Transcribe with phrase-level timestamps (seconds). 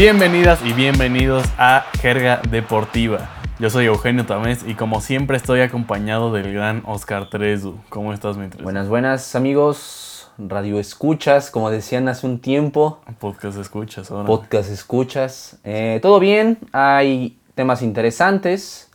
[0.00, 3.28] Bienvenidas y bienvenidos a Jerga Deportiva.
[3.58, 7.76] Yo soy Eugenio Tamés y como siempre estoy acompañado del gran Oscar Trezu.
[7.90, 8.64] ¿Cómo estás, mi Trezu?
[8.64, 13.02] Buenas, buenas amigos, radio escuchas, como decían hace un tiempo.
[13.18, 14.24] Podcast escuchas ahora.
[14.24, 15.58] Podcast escuchas.
[15.64, 18.90] Eh, Todo bien, hay temas interesantes,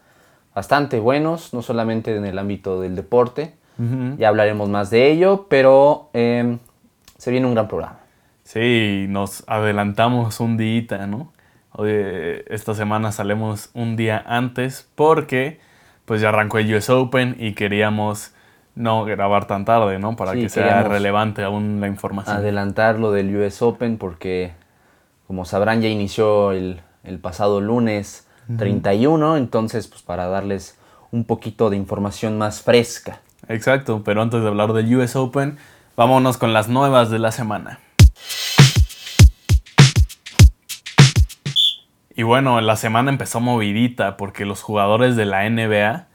[0.55, 3.53] bastante buenos, no solamente en el ámbito del deporte.
[4.17, 6.57] Ya hablaremos más de ello, pero eh,
[7.19, 8.04] se viene un gran programa.
[8.45, 11.33] Sí, nos adelantamos un día, ¿no?
[11.71, 11.91] Hoy,
[12.47, 15.59] esta semana salimos un día antes porque
[16.05, 18.33] pues ya arrancó el US Open y queríamos
[18.75, 20.15] no grabar tan tarde, ¿no?
[20.15, 22.37] Para Sí, que sea relevante aún la información.
[22.37, 24.53] Adelantar lo del US Open porque,
[25.25, 30.77] como sabrán, ya inició el, el pasado lunes 31, entonces pues para darles
[31.09, 33.21] un poquito de información más fresca.
[33.47, 35.57] Exacto, pero antes de hablar del US Open,
[35.97, 37.79] vámonos con las nuevas de la semana.
[42.15, 46.07] Y bueno, la semana empezó movidita porque los jugadores de la NBA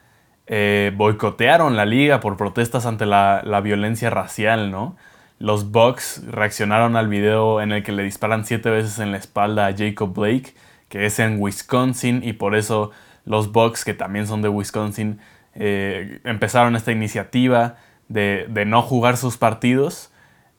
[0.47, 4.97] eh, boicotearon la liga por protestas ante la, la violencia racial, ¿no?
[5.39, 9.67] Los Bucks reaccionaron al video en el que le disparan siete veces en la espalda
[9.67, 10.55] a Jacob Blake,
[10.89, 12.93] que es en Wisconsin, y por eso
[13.27, 15.21] los Bucks, que también son de Wisconsin,
[15.55, 17.77] eh, empezaron esta iniciativa
[18.09, 20.13] de, de no jugar sus partidos.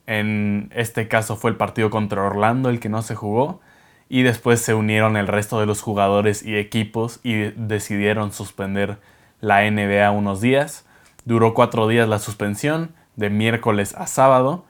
[0.06, 3.62] En este caso fue el partido contra Orlando el que no se jugó.
[4.14, 8.98] Y después se unieron el resto de los jugadores y equipos y decidieron suspender
[9.40, 10.86] la NBA unos días.
[11.24, 14.66] Duró cuatro días la suspensión, de miércoles a sábado.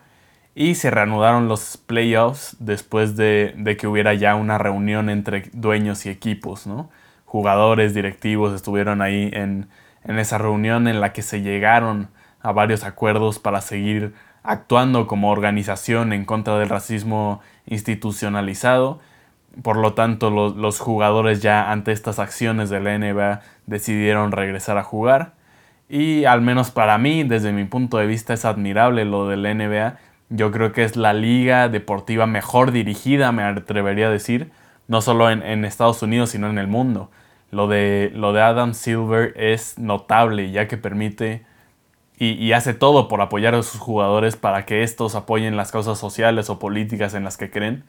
[0.54, 6.06] Y se reanudaron los playoffs después de, de que hubiera ya una reunión entre dueños
[6.06, 6.92] y equipos, ¿no?
[7.26, 9.70] Jugadores, directivos estuvieron ahí en,
[10.04, 12.10] en esa reunión en la que se llegaron
[12.42, 19.00] a varios acuerdos para seguir actuando como organización en contra del racismo institucionalizado.
[19.64, 24.78] Por lo tanto, los, los jugadores ya ante estas acciones de la NBA decidieron regresar
[24.78, 25.34] a jugar.
[25.90, 29.54] Y al menos para mí, desde mi punto de vista, es admirable lo de la
[29.54, 29.98] NBA.
[30.30, 34.52] Yo creo que es la liga deportiva mejor dirigida, me atrevería a decir,
[34.88, 37.12] no solo en, en Estados Unidos, sino en el mundo.
[37.52, 41.46] Lo de, lo de Adam Silver es notable, ya que permite
[42.18, 45.98] y, y hace todo por apoyar a sus jugadores para que estos apoyen las causas
[46.00, 47.84] sociales o políticas en las que creen.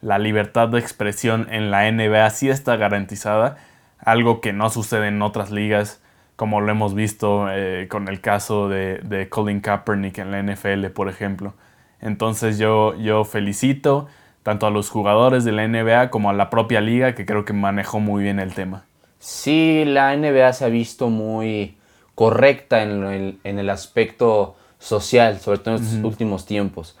[0.00, 3.56] La libertad de expresión en la NBA sí está garantizada,
[3.98, 6.00] algo que no sucede en otras ligas,
[6.36, 10.86] como lo hemos visto eh, con el caso de, de Colin Kaepernick en la NFL,
[10.94, 11.54] por ejemplo.
[12.00, 14.06] Entonces yo, yo felicito
[14.44, 17.52] tanto a los jugadores de la NBA como a la propia liga, que creo que
[17.52, 18.84] manejó muy bien el tema.
[19.18, 21.76] Sí, la NBA se ha visto muy
[22.14, 26.96] correcta en el, en el aspecto social, sobre todo en estos últimos tiempos.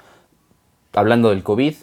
[0.92, 1.74] Hablando del COVID,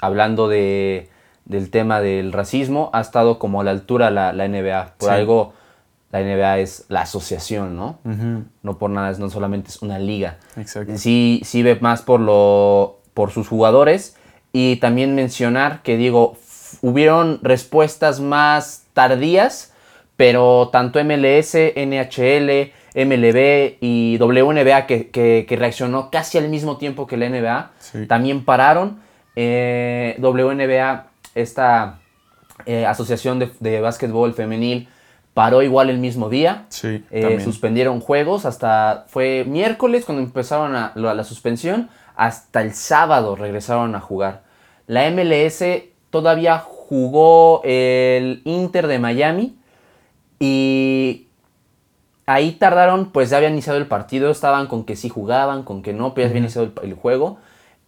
[0.00, 1.08] hablando de,
[1.44, 4.94] del tema del racismo, ha estado como a la altura la, la NBA.
[4.98, 5.14] Por Sí.
[5.14, 5.52] algo,
[6.12, 7.98] la NBA es la asociación, ¿no?
[8.62, 10.38] No por nada, es- no solamente es una liga.
[10.56, 10.96] Exacto.
[10.96, 14.16] Sí, sí ve más por, lo, por sus jugadores
[14.52, 16.36] y también mencionar que digo,
[16.82, 19.72] hubieron respuestas más tardías,
[20.16, 27.06] pero tanto MLS, NHL, MLB y WNBA que, que- que reaccionó casi al mismo tiempo
[27.06, 28.06] que la NBA, Sí.
[28.06, 29.00] también pararon.
[29.36, 31.98] Eh, WNBA, esta
[32.64, 34.88] eh, asociación de, de básquetbol femenil,
[35.34, 36.64] paró igual el mismo día.
[36.70, 42.72] Sí, Eh, suspendieron juegos hasta fue miércoles cuando empezaron a, la, la suspensión hasta el
[42.72, 44.42] sábado regresaron a jugar.
[44.86, 45.62] La MLS
[46.08, 49.56] todavía jugó el Inter de Miami
[50.38, 51.26] y
[52.24, 55.92] ahí tardaron pues ya había iniciado el partido estaban con que sí jugaban con que
[55.92, 57.38] no pero ya había iniciado el, el juego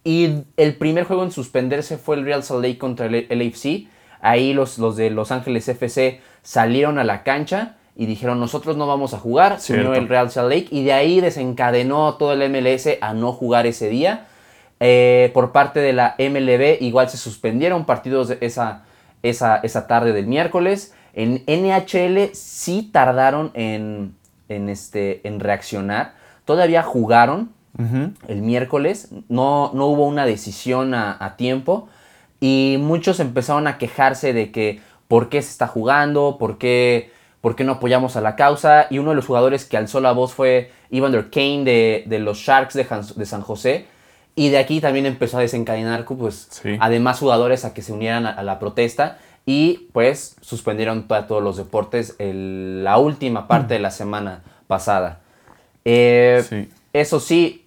[0.03, 3.87] y el primer juego en suspenderse fue el Real Salt Lake contra el LAFC
[4.21, 8.87] ahí los, los de Los Ángeles FC salieron a la cancha y dijeron nosotros no
[8.87, 12.49] vamos a jugar, se unió el Real Salt Lake y de ahí desencadenó todo el
[12.49, 14.27] MLS a no jugar ese día.
[14.79, 18.85] Eh, por parte de la MLB igual se suspendieron partidos de esa,
[19.21, 20.93] esa, esa tarde del miércoles.
[21.13, 24.15] En NHL sí tardaron en,
[24.47, 26.13] en, este, en reaccionar.
[26.45, 27.51] Todavía jugaron
[28.27, 31.87] El miércoles, no, no hubo una decisión a, a tiempo
[32.41, 37.11] y muchos empezaron a quejarse de que por qué se está jugando, por qué,
[37.41, 40.11] por qué no apoyamos a la causa y uno de los jugadores que alzó la
[40.11, 43.85] voz fue Evander Kane de, de los Sharks de, San José.
[44.35, 46.77] Y de aquí también empezó a desencadenar pues, Sí.
[46.79, 49.17] además jugadores a que se unieran a, a la protesta.
[49.45, 55.19] Y pues suspendieron to- todos los deportes el- la última parte de la semana pasada.
[55.85, 56.69] Eh, Sí.
[56.91, 57.65] Eso sí,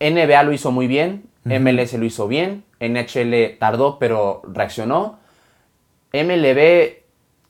[0.00, 5.18] NBA lo hizo muy bien, MLS lo hizo bien, NHL tardó pero reaccionó.
[6.12, 7.02] MLB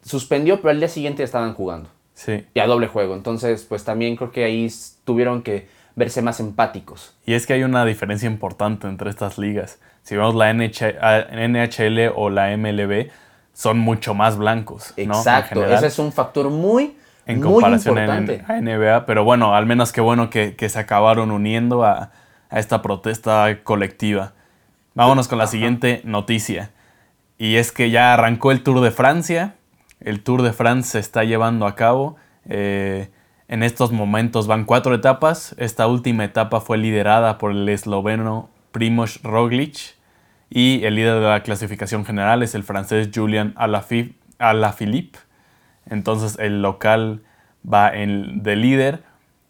[0.03, 1.91] suspendió, pero al día siguiente estaban jugando.
[2.15, 2.45] Sí.
[2.55, 3.15] Y a doble juego.
[3.15, 4.69] Entonces, pues también creo que ahí
[5.05, 7.15] tuvieron que verse más empáticos.
[7.27, 9.79] Y es que hay una diferencia importante entre estas ligas.
[10.03, 13.11] Si vemos la NHL o la MLB,
[13.53, 14.93] son mucho más blancos.
[14.97, 16.97] Exacto, ese es un factor muy,
[17.27, 19.07] en comparación a NBA.
[19.07, 22.11] Pero bueno, al menos qué bueno que, se acabaron uniendo a,
[22.59, 24.33] esta protesta colectiva.
[24.95, 26.71] Vámonos con la siguiente noticia.
[27.39, 29.55] Y es que ya arrancó el Tour de Francia.
[30.01, 32.17] El Tour de France se está llevando a cabo.
[32.47, 33.11] Eh,
[33.49, 35.55] en estos momentos van cuatro etapas.
[35.59, 39.97] Esta última etapa fue liderada por el esloveno Primoz Roglic
[40.51, 45.19] y el líder de la clasificación general es el francés Julian Alaphilippe.
[45.87, 47.23] Entonces el local
[47.71, 49.03] va en, de líder.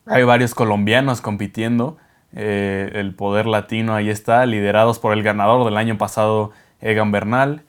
[0.06, 1.98] Hay varios colombianos compitiendo.
[2.34, 7.62] Eh, el poder latino ahí está, liderados por el ganador del año pasado, Egan Bernal.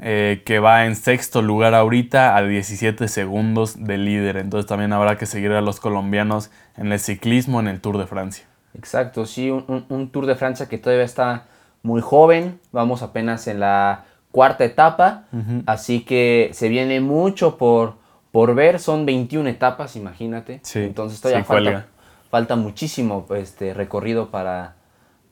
[0.00, 4.36] Eh, que va en sexto lugar ahorita a 17 segundos de líder.
[4.36, 8.06] Entonces también habrá que seguir a los colombianos en el ciclismo en el Tour de
[8.06, 8.44] Francia.
[8.76, 11.46] Exacto, sí, un, Tour de Francia que todavía está
[11.82, 12.60] muy joven.
[12.70, 15.24] Vamos apenas en la cuarta etapa,
[15.66, 17.94] así que se viene mucho por,
[18.30, 18.78] por ver.
[18.78, 20.60] Son 21 etapas, imagínate.
[20.74, 21.86] Entonces todavía falta,
[22.30, 24.76] falta, muchísimo este, recorrido para,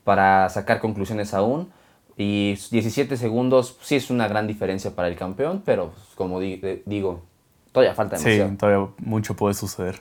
[0.05, 1.71] para sacar conclusiones aún.
[2.17, 7.23] Y 17 segundos sí es una gran diferencia para el campeón, pero pues, como digo,
[7.73, 8.51] todavía falta demasiado.
[8.51, 10.01] Sí, todavía mucho puede suceder.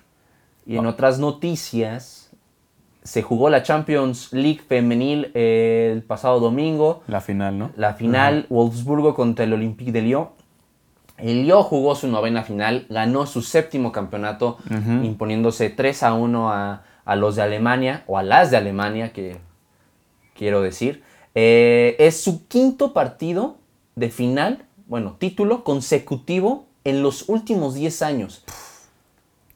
[0.65, 2.25] Y en otras noticias,
[3.06, 7.03] se jugó la Champions League femenil el pasado domingo.
[7.07, 7.71] La final, ¿no?
[7.75, 10.30] La final, Wolfsburgo contra el Olympique de Lyon.
[11.18, 14.58] El Lyon jugó su novena final, ganó su séptimo campeonato,
[15.04, 19.38] imponiéndose 3 a 1 a, a los de Alemania, o a las de Alemania, que
[20.36, 21.04] quiero decir.
[21.36, 23.58] Eh, es su quinto partido
[23.96, 28.44] de final, bueno, título consecutivo en los últimos 10 años.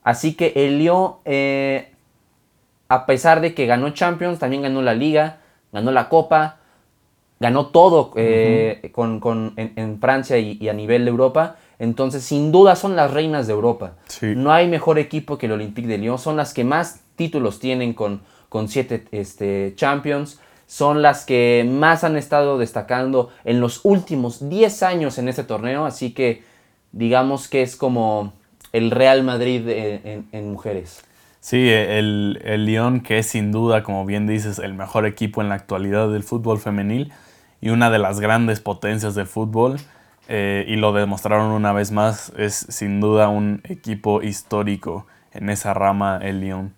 [0.04, 1.94] Así que el Lyon, eh,
[2.88, 5.40] a pesar de que ganó Champions, también ganó la Liga,
[5.72, 6.59] ganó la Copa,
[7.39, 11.56] ganó todo eh, con, en, Francia y, a nivel de Europa.
[11.80, 13.94] Entonces, sin duda, son las reinas de Europa.
[14.21, 16.19] No hay mejor equipo que el Olympique de Lyon.
[16.19, 22.03] Son las que más títulos tienen con, con siete este, Champions son las que más
[22.03, 26.44] han estado destacando en los últimos 10 años en este torneo, así que
[26.91, 28.33] digamos que es como
[28.71, 31.03] el Real Madrid en, mujeres.
[31.39, 35.50] Sí, el, el Lyon, que es sin duda, como bien dices, el mejor equipo en
[35.50, 37.12] la actualidad del fútbol femenil
[37.62, 39.78] y una de las grandes potencias del fútbol,
[40.28, 45.74] eh, y lo demostraron una vez más, es sin duda un equipo histórico en esa
[45.74, 46.74] rama, el Lyon.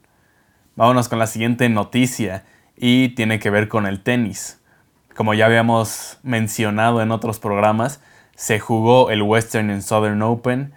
[0.75, 2.45] Vámonos con la siguiente noticia
[2.78, 4.62] y tiene que ver con el tenis.
[5.16, 8.01] Como ya habíamos mencionado en otros programas,
[8.36, 10.74] se jugó el Western and Southern Open.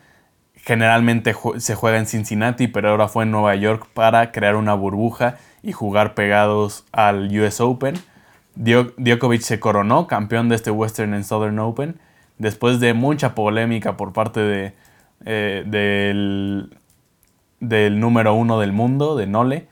[0.56, 5.36] Generalmente se juega en Cincinnati, pero ahora fue en Nueva York para crear una burbuja
[5.62, 7.94] y jugar pegados al US Open.
[8.56, 11.98] Djokovic se coronó campeón de este Western and Southern Open
[12.38, 14.74] después de mucha polémica por parte de,
[15.24, 16.76] eh, del,
[17.60, 19.68] del número uno del mundo, de Nole,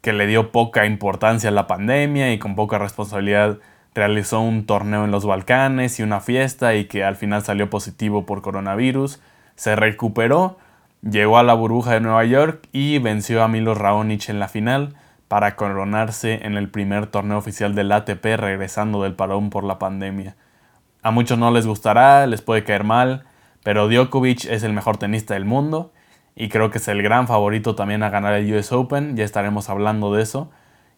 [0.00, 3.58] que le dio poca importancia a la pandemia y con poca responsabilidad
[3.94, 8.26] realizó un torneo en los Balcanes y una fiesta y que al final salió positivo
[8.26, 9.20] por coronavirus.
[9.56, 10.58] Se recuperó,
[11.02, 14.94] llegó a la burbuja de Nueva York y venció a Milo Raonic en la final
[15.28, 20.36] para coronarse en el primer torneo oficial del ATP regresando del parón por la pandemia.
[21.02, 23.24] A muchos no les gustará, les puede caer mal,
[23.62, 25.92] pero Djokovic es el mejor tenista del mundo
[26.36, 29.70] y creo que es el gran favorito también a ganar el US Open, ya estaremos
[29.70, 30.50] hablando de eso.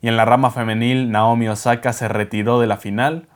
[0.02, 3.28] Y en la rama femenil, Naomi Osaka se retiró de la final,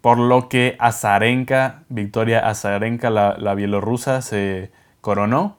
[0.00, 4.70] por lo que Azarenka, Victoria Azarenka, la, la bielorrusa, se
[5.00, 5.56] coronó.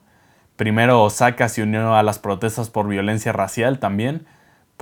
[0.56, 4.26] Primero Osaka se unió a las protestas por violencia racial también,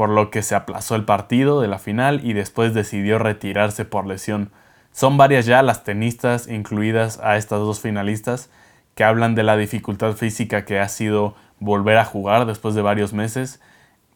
[0.01, 4.07] por lo que se aplazó el partido de la final y después decidió retirarse por
[4.07, 4.51] lesión.
[4.93, 8.49] Son varias ya las tenistas incluidas a estas dos finalistas
[8.95, 13.13] que hablan de la dificultad física que ha sido volver a jugar después de varios
[13.13, 13.61] meses.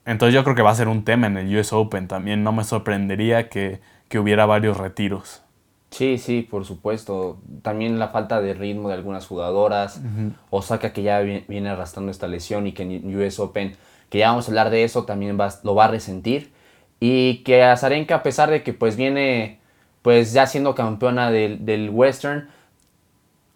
[0.07, 2.45] Entonces yo creo que va a ser un tema en el US Open también.
[2.45, 3.83] No me sorprendería que,
[4.19, 5.43] hubiera varios retiros.
[5.91, 7.37] Sí, sí, por supuesto.
[7.61, 10.01] También la falta de ritmo de algunas jugadoras.
[10.49, 13.77] Osaka que ya viene arrastrando esta lesión y que en US Open,
[14.11, 16.53] que ya vamos a hablar de eso, también lo va a resentir.
[17.01, 19.59] Y que Azarenka, a pesar de que pues viene
[20.03, 22.49] pues ya siendo campeona del, del Western,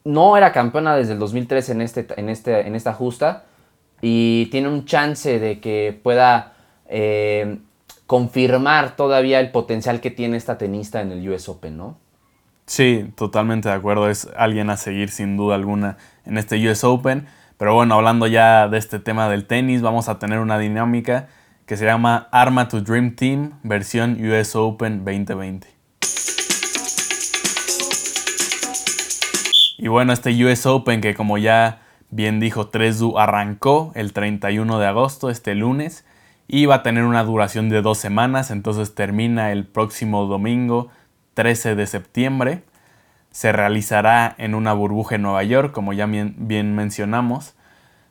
[0.04, 3.44] no era campeona desde el 2003 en, este, en, este, en esta justa
[4.00, 6.54] y tiene un chance de que pueda
[6.88, 7.58] eh,
[8.06, 11.98] confirmar todavía el potencial que tiene esta tenista en el US Open, ¿no?
[12.64, 14.08] Sí, totalmente de acuerdo.
[14.08, 17.26] Es alguien a seguir sin duda alguna en este US Open.
[17.58, 21.26] Pero bueno, hablando ya de este tema del tenis, vamos a tener una dinámica
[21.66, 25.66] que se llama Arma to Dream Team versión US Open 2020.
[29.78, 34.86] Y bueno, este US Open que como ya bien dijo Tresu arrancó el 31 de
[34.86, 36.04] agosto, este lunes,
[36.46, 40.90] y va a tener una duración de dos semanas, entonces termina el próximo domingo
[41.34, 42.62] 13 de septiembre.
[43.30, 47.54] Se realizará en una burbuja en Nueva York, como ya bien, mencionamos.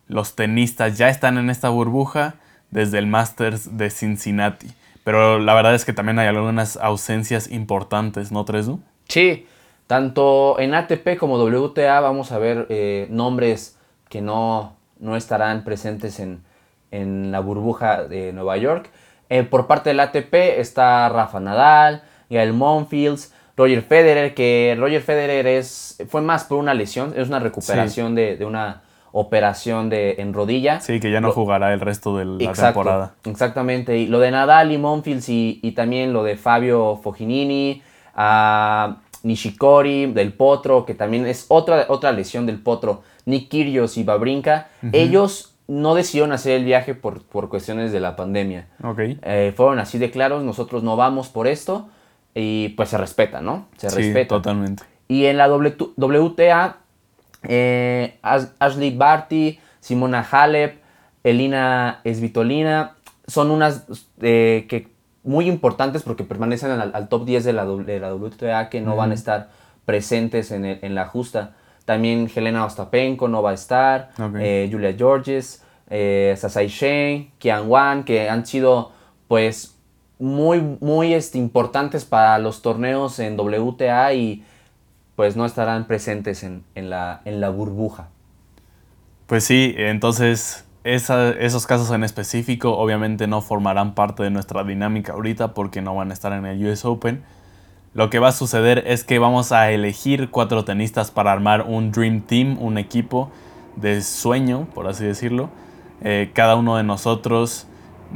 [0.08, 2.36] Los tenistas ya están en esta burbuja
[2.72, 4.68] desde el Masters de Cincinnati.
[5.04, 8.82] Pero la verdad es que también hay algunas ausencias importantes, ¿no, Tresu?
[9.08, 9.48] Sí,
[9.88, 13.78] tanto en ATP como WTA vamos a ver eh, nombres
[14.10, 16.44] que no, no estarán presentes en,
[16.92, 18.90] en la burbuja de Nueva York.
[19.30, 25.48] Eh, por parte del ATP está Rafa Nadal, Gael Monfields, Roger Federer, que Roger Federer
[25.48, 30.80] es, fue más por una lesión, es una recuperación de, una operación de, en rodilla.
[30.80, 33.16] Sí, que ya no jugará el resto de la temporada.
[33.26, 37.82] Exactamente, y lo de Nadal y Monfields y, también lo de Fabio Foginini,
[38.14, 44.04] a Nishikori, del Potro, que también es otra, otra lesión del Potro, Nick Kyrgios y
[44.04, 48.68] Babrinka, ellos no decidieron hacer el viaje por, por cuestiones de la pandemia.
[48.84, 49.20] Okay.
[49.24, 51.90] Eh, fueron así de claros, nosotros no vamos por esto
[52.40, 53.68] y pues se respeta, ¿no?
[53.78, 54.36] Se sí, respeta.
[54.36, 54.84] totalmente.
[55.08, 56.78] Y en la WTA,
[57.44, 60.82] eh, Ashley Barty, Simona Halep,
[61.24, 63.86] Elina Esvitolina, son unas
[64.22, 64.90] eh, que
[65.24, 69.12] muy importantes porque permanecen al, top 10 de la, de la, WTA que no van
[69.12, 69.50] a estar
[69.86, 71.56] presentes en, en la justa.
[71.88, 74.12] También Helena Ostapenko no va a estar.
[74.40, 78.92] Eh, Julia Georges, eh, Sasai Shen, Kian Wan, que han sido
[79.30, 79.77] pues
[80.20, 84.44] muy, muy este, importantes para los torneos en WTA y
[85.16, 88.10] pues no estarán presentes en, la, en la burbuja.
[89.26, 95.54] Pues sí, entonces esos casos en específico obviamente no formarán parte de nuestra dinámica ahorita
[95.54, 97.24] porque no van a estar en el US Open
[97.98, 101.92] lo que va a suceder es que vamos a elegir cuatro tenistas para armar un
[101.92, 103.32] Dream Team, un equipo
[103.76, 105.50] de sueño, por así decirlo.
[106.02, 107.66] Eh, cada uno de nosotros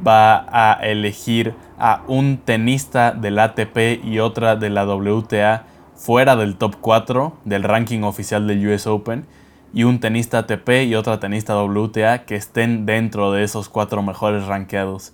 [0.05, 6.55] va a elegir a un tenista del ATP y otra de la WTA fuera del
[6.55, 9.25] top 4 del ranking oficial del US Open
[9.73, 14.45] y un tenista ATP y otra tenista WTA que estén dentro de esos cuatro mejores
[14.45, 15.13] rankeados.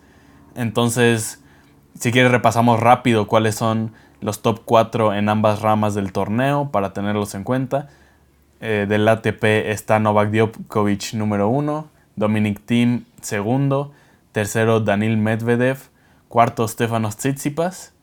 [0.56, 1.44] Entonces,
[2.00, 3.92] si quieres repasamos rápido cuáles son
[4.22, 7.88] los top 4 en ambas ramas del torneo para tenerlos en cuenta.
[8.60, 13.92] Eh, del ATP está Novak Djokovic número 1, Dominic Thiem segundo,
[14.38, 15.80] tercero Danil Medvedev,
[16.28, 17.96] cuarto Stefanos Tsitsipas.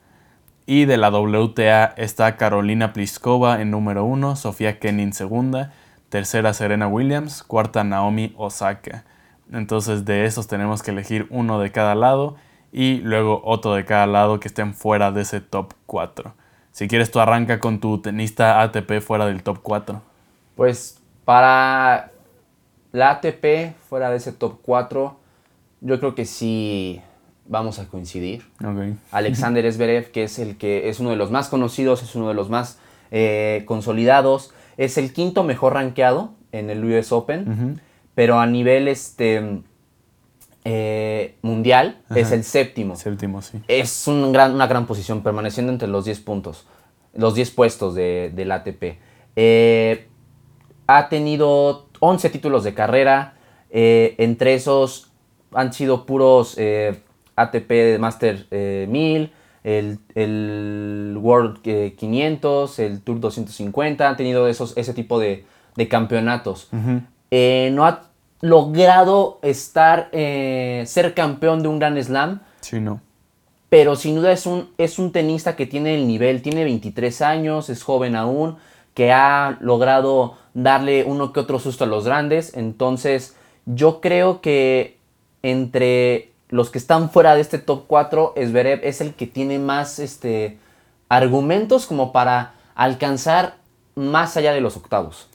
[0.66, 5.72] Y de la WTA está Carolina Pliskova en número 1, Sofía Kenin segunda,
[6.08, 9.04] tercera Serena Williams, cuarta Naomi Osaka.
[9.52, 12.34] Entonces de esos tenemos que elegir uno de cada lado
[12.72, 16.34] y luego otro de cada lado que estén fuera de ese top 4.
[16.72, 20.02] Si quieres, tú arranca con tu tenista ATP fuera del top 4.
[20.56, 22.10] Pues para
[22.90, 25.20] la ATP fuera de ese top 4,
[25.84, 27.00] yo creo que sí
[27.46, 28.42] vamos a coincidir.
[29.12, 32.34] Alexander Zverev, que es el que es uno de los más conocidos, es uno de
[32.34, 32.78] los más
[33.10, 37.80] eh, consolidados, es el quinto mejor rankeado en el US Open,
[38.14, 39.60] pero a nivel este
[40.64, 42.96] eh, mundial es el séptimo.
[42.96, 43.60] Séptimo, sí.
[43.68, 46.66] Es un gran, una gran posición, permaneciendo entre los 10 puntos,
[47.12, 48.98] los 10 puestos de, del ATP.
[49.36, 50.08] Eh,
[50.86, 53.34] ha tenido 11 títulos de carrera,
[53.76, 55.13] entre esos
[55.54, 56.56] han sido puros
[57.37, 59.32] ATP Master 1000,
[59.64, 61.62] el, el World
[61.96, 65.44] 500, el Tour 250, han tenido esos, ese tipo de,
[65.76, 66.68] de campeonatos.
[66.73, 68.02] no ha
[68.44, 72.40] logrado estar, eh, ser campeón de un Gran Slam.
[72.61, 73.00] Sí, no.
[73.70, 77.70] Pero sin duda es un, es un tenista que tiene el nivel, tiene 23 años,
[77.70, 78.56] es joven aún,
[78.92, 82.54] que ha logrado darle uno que otro susto a los grandes.
[82.54, 83.34] Entonces,
[83.64, 84.93] yo creo que
[85.44, 89.98] entre los que están fuera de este top 4, Zverev es el que tiene más
[89.98, 90.56] este,
[91.10, 93.56] argumentos como para alcanzar
[93.94, 95.28] más allá de los octavos.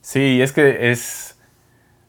[0.00, 1.36] Sí, es que es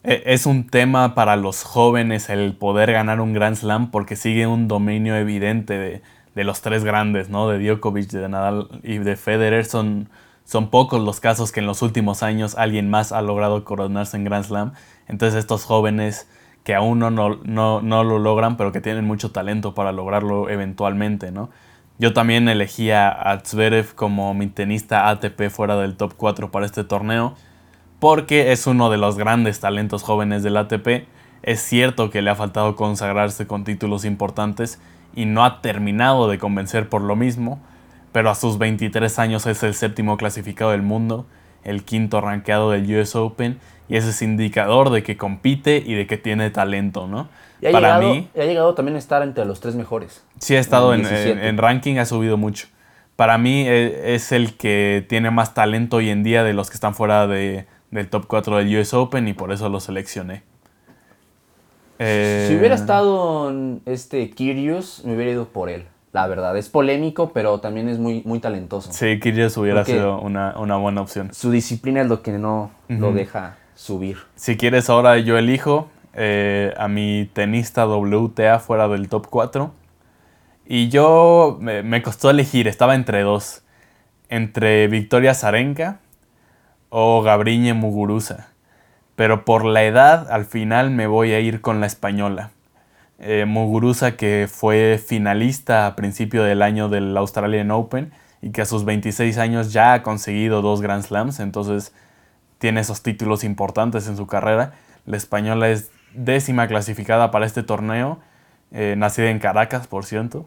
[0.04, 4.46] e, es un tema para los jóvenes el poder ganar un Grand Slam porque sigue
[4.46, 6.02] un dominio evidente
[6.36, 7.50] de, los tres grandes, ¿no?
[7.50, 9.66] De Djokovic, de Nadal y de Federer.
[9.66, 10.08] Son,
[10.46, 14.24] son pocos los casos que en los últimos años alguien más ha logrado coronarse en
[14.24, 14.74] Grand Slam.
[15.08, 16.30] Entonces estos jóvenes
[16.64, 21.32] que aún no, no, no, lo logran, pero que tienen mucho talento para lograrlo eventualmente,
[21.32, 21.50] ¿no?
[21.98, 26.86] Yo también elegí a Zverev como mi tenista ATP fuera del top 4 para este
[26.86, 27.36] torneo,
[28.00, 31.08] porque es uno de los grandes talentos jóvenes del ATP.
[31.44, 34.80] Es cierto que le ha faltado consagrarse con títulos importantes
[35.16, 37.60] y no ha terminado de convencer por lo mismo,
[38.12, 41.26] pero a sus 23 años es el séptimo clasificado del mundo,
[41.64, 46.06] el quinto rankeado del US Open y ese es indicador de que compite y de
[46.06, 47.28] que tiene talento, ¿no?
[47.60, 50.24] Y ha, Para llegado, mí, ha llegado también a estar entre los tres mejores.
[50.38, 52.68] Sí, ha estado en, en, ranking, ha subido mucho.
[53.16, 56.76] Para mí e, es el que tiene más talento hoy en día de los que
[56.76, 60.44] están fuera de, del top 4 del US Open y por eso lo seleccioné.
[61.98, 65.86] si hubiera eh, estado en este Kyrgios, me hubiera ido por él.
[66.14, 68.92] La verdad, es polémico, pero también es muy, muy talentoso.
[68.94, 71.34] Sí, Kyrgios hubiera sido una, buena opción.
[71.34, 74.18] Su disciplina es lo que no lo deja subir.
[74.36, 79.72] Si quieres, ahora yo elijo eh, a mi tenista WTA fuera del top 4.
[80.66, 83.64] Y yo me, costó elegir, estaba entre dos.
[84.28, 86.00] Entre Victoria Zarenka
[86.90, 88.50] o Gabriñe Muguruza.
[89.16, 92.52] Pero por la edad, al final me voy a ir con la española.
[93.18, 98.66] Eh, Muguruza, que fue finalista a principio del año del Australian Open y que a
[98.66, 101.94] sus 26 años ya ha conseguido dos Grand Slams, entonces
[102.60, 104.74] tiene esos títulos importantes en su carrera.
[105.06, 108.20] La española es décima clasificada para este torneo,
[108.72, 110.46] eh, nacida en Caracas, por cierto,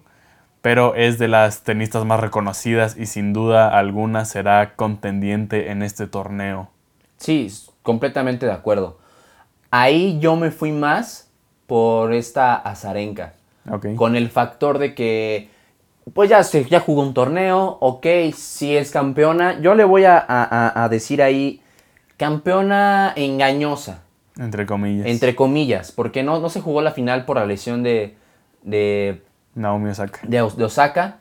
[0.61, 6.07] pero es de las tenistas más reconocidas y sin duda alguna será contendiente en este
[6.07, 6.69] torneo.
[7.17, 7.51] Sí,
[7.83, 8.99] completamente de acuerdo.
[9.71, 11.31] Ahí yo me fui más
[11.67, 13.35] por esta Azarenka.
[13.97, 15.49] Con el factor de que,
[16.15, 19.61] pues ya, se, ya jugó un torneo, ok, si es campeona.
[19.61, 21.62] Yo le voy a decir ahí
[22.17, 24.03] campeona engañosa.
[24.39, 25.07] Entre comillas.
[25.07, 28.17] Entre comillas, porque no, no se jugó la final por la lesión de,
[28.63, 29.23] de
[29.55, 30.21] Naomi Osaka.
[30.23, 31.19] De, Osaka.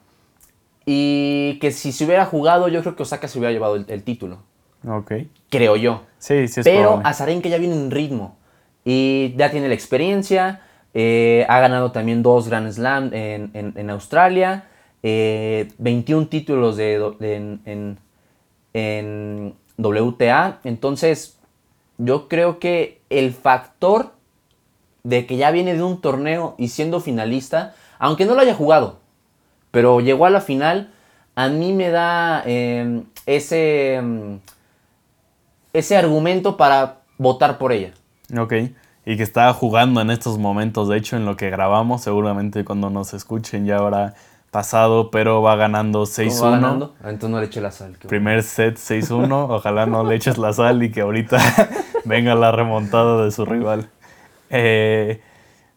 [0.86, 4.40] Y que si se hubiera jugado, yo creo que Osaka se hubiera llevado el, título.
[4.88, 5.14] Ok.
[5.50, 6.04] Creo yo.
[6.18, 8.38] Sí, sí es Pero Azarenka ya viene en ritmo.
[8.84, 10.62] Y ya tiene la experiencia.
[10.94, 14.66] Eh, ha ganado también dos Grand Slam en, Australia.
[15.04, 17.98] 21 eh, títulos de, en,
[18.74, 20.60] en, WTA.
[20.64, 21.38] Entonces,
[21.98, 24.14] yo creo que el factor
[25.04, 29.00] de que ya viene de un torneo y siendo finalista, aunque no lo haya jugado,
[29.72, 30.92] pero llegó a la final,
[31.36, 34.40] a mí me da em, ese, em,
[35.74, 37.94] ese argumento para votar por ella.
[38.38, 38.54] Ok,
[39.06, 42.90] y que está jugando en estos momentos, de hecho en lo que grabamos, seguramente cuando
[42.90, 44.14] nos escuchen ya habrá
[44.52, 46.92] pasado, pero va ganando 6-1.
[47.02, 47.98] Ah, entonces no le eche la sal.
[48.08, 49.48] Primer set 6-1.
[49.50, 51.40] Ojalá no le eches la sal y que ahorita
[52.06, 53.90] venga la remontada de su rival.
[54.50, 55.22] Eh,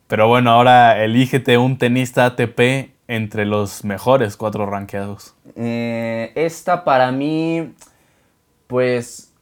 [0.08, 5.34] pero bueno, ahora elígete un tenista ATP entre los mejores cuatro rankeados.
[5.56, 7.72] Eh, esta para mí,
[8.66, 9.32] pues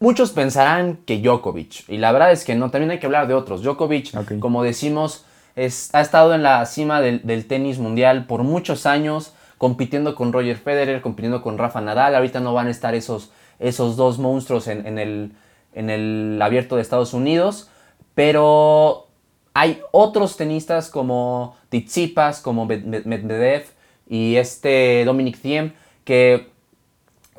[0.00, 1.88] muchos pensarán que Djokovic.
[1.88, 3.62] Y la verdad es que no, también hay que hablar de otros.
[3.62, 5.24] Djokovic, como decimos,
[5.56, 11.02] ha estado en la cima del, tenis mundial por muchos años, compitiendo con Roger Federer,
[11.02, 12.14] compitiendo con Rafa Nadal.
[12.14, 15.32] Ahorita no van a estar esos, esos dos monstruos en, el,
[15.74, 17.68] en el abierto de Estados Unidos,
[18.14, 19.08] pero
[19.54, 23.66] hay otros tenistas como Tsitsipas, como Medvedev
[24.08, 25.72] y este Dominic Thiem
[26.04, 26.50] que,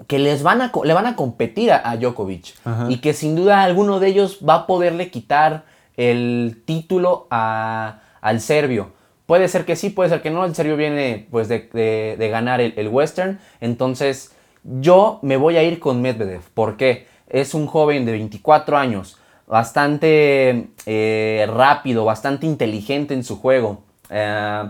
[0.08, 2.56] que les van a, le van a competir a, Djokovic
[2.90, 5.66] y que sin duda alguno de ellos va a poderle quitar
[5.98, 8.92] el título a, al serbio.
[9.26, 10.46] Puede ser que sí, puede ser que no.
[10.46, 13.40] El serbio viene pues de, ganar el, Western.
[13.62, 16.42] Entonces yo me voy a ir con Medvedev.
[16.54, 17.08] ¿Por qué?
[17.28, 19.18] Es un joven de 24 años.
[19.48, 23.84] Bastante eh, rápido, bastante inteligente en su juego.
[24.10, 24.70] Eh,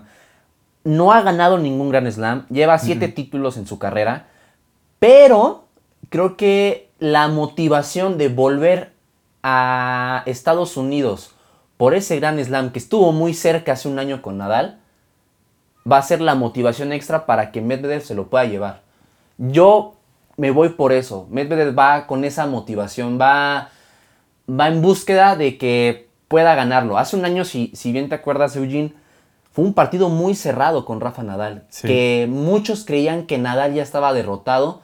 [0.84, 2.46] no ha ganado ningún Grand Slam.
[2.50, 4.28] Lleva 7 títulos en su carrera.
[5.00, 5.66] Pero
[6.10, 8.93] creo que la motivación de volver
[9.44, 11.36] a Estados Unidos
[11.78, 14.80] por ese gran slam que estuvo muy cerca hace un año con Nadal,
[15.90, 18.82] va a ser la motivación extra para que Medvedev se lo pueda llevar.
[19.38, 19.96] Yo
[20.38, 21.28] me voy por eso.
[21.30, 23.70] Medvedev va con esa motivación, va,
[24.50, 26.98] va en búsqueda de que pueda ganarlo.
[26.98, 28.94] Hace un año, si, si bien te acuerdas, Eugene,
[29.52, 31.68] fue un partido muy cerrado con Rafa Nadal.
[31.82, 34.82] Que muchos creían que Nadal ya estaba derrotado,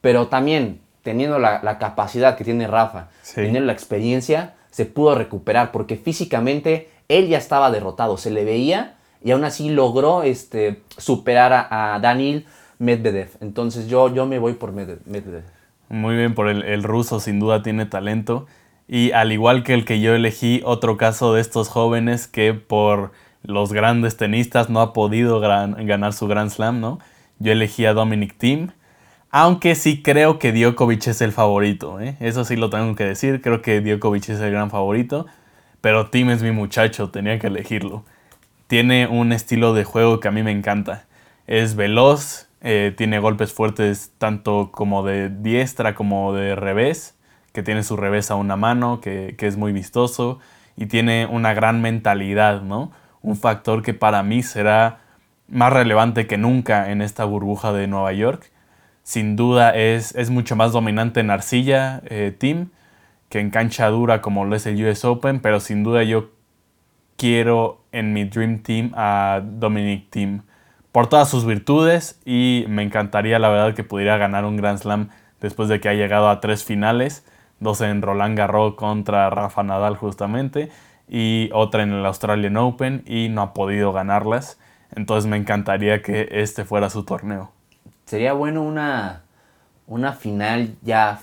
[0.00, 5.96] pero también teniendo la, capacidad que tiene Rafa, teniendo la experiencia, se pudo recuperar porque
[5.96, 11.98] físicamente él ya estaba derrotado, se le veía y aún así logró este, superar a,
[12.00, 12.46] Daniel
[12.78, 13.30] Medvedev.
[13.40, 15.44] Entonces yo, yo me voy por Medvedev.
[15.88, 18.46] Muy bien, por el, ruso sin duda tiene talento.
[18.88, 23.12] Y al igual que el que yo elegí, otro caso de estos jóvenes que por
[23.42, 26.98] los grandes tenistas, no ha podido ganar su Grand Slam, ¿no?
[27.38, 28.70] Yo elegí a Dominic Thiem,
[29.36, 32.16] aunque sí creo que Djokovic es el favorito, ¿eh?
[32.20, 35.26] Eso sí lo tengo que decir, creo que Djokovic es el gran favorito,
[35.80, 38.04] pero Thiem es mi muchacho, tenía que elegirlo.
[38.68, 41.06] Tiene un estilo de juego que a mí me encanta.
[41.48, 47.16] Es veloz, eh, tiene golpes fuertes tanto como de diestra como de revés,
[47.52, 50.38] que tiene su revés a una mano, que, que es muy vistoso,
[50.76, 52.92] y tiene una gran mentalidad, ¿no?
[53.20, 55.00] Un factor que para mí será
[55.48, 58.53] más relevante que nunca en esta burbuja de Nueva York.
[59.04, 62.70] Sin duda es, es mucho más dominante en arcilla, eh, Team,
[63.28, 66.30] que en cancha dura como lo es el US Open, pero sin duda yo
[67.16, 70.42] quiero en mi Dream Team a Dominic Team
[70.90, 75.10] por todas sus virtudes y me encantaría la verdad que pudiera ganar un Grand Slam
[75.40, 77.26] después de que ha llegado a tres finales,
[77.60, 80.70] dos en Roland Garros contra Rafa Nadal justamente
[81.08, 84.58] y otra en el Australian Open y no ha podido ganarlas.
[84.94, 87.53] Entonces me encantaría que este fuera su torneo.
[88.04, 89.22] Sería bueno una,
[89.86, 91.20] una final ya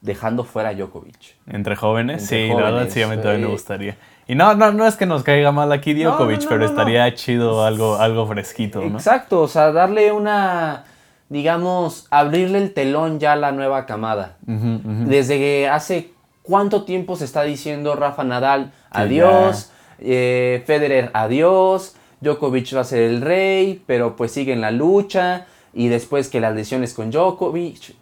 [0.00, 1.36] dejando fuera a Djokovic.
[1.46, 2.26] ¿Entre jóvenes?
[2.26, 3.96] sí, la verdad sí, a mí también me gustaría.
[4.28, 7.96] Y no, no, no es que nos caiga mal aquí Djokovic, pero estaría chido algo,
[7.96, 8.98] algo fresquito, ¿no?
[8.98, 10.84] Exacto, o sea, darle una,
[11.28, 14.36] digamos, abrirle el telón ya a la nueva camada.
[14.46, 22.76] Desde que hace cuánto tiempo se está diciendo Rafa Nadal, adiós, eh, Federer, adiós, Djokovic
[22.76, 25.46] va a ser el rey, pero pues sigue en la lucha.
[25.72, 27.94] Y después que las lesiones con Djokovic.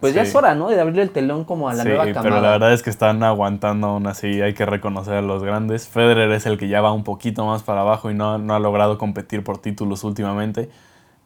[0.00, 0.68] Pues ya es hora, ¿no?
[0.68, 2.22] De abrirle el telón como a la nueva camada.
[2.22, 4.42] pero la verdad es que están aguantando aún así.
[4.42, 5.88] Hay que reconocer a los grandes.
[5.88, 8.58] Federer es el que ya va un poquito más para abajo y no, no ha
[8.58, 10.68] logrado competir por títulos últimamente.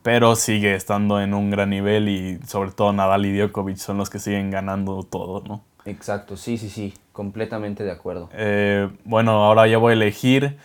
[0.02, 4.08] Pero sigue estando en un gran nivel y sobre todo Nadal y Djokovic son los
[4.08, 5.62] que siguen ganando todo, ¿no?
[5.84, 6.94] Exacto, sí, sí, sí.
[7.12, 8.30] Completamente de acuerdo.
[8.32, 10.56] Eh, bueno, ahora ya voy a elegir